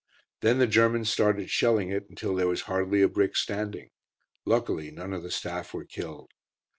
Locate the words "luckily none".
4.47-5.13